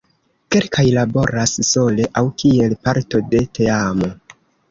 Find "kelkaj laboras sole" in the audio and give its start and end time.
0.53-2.07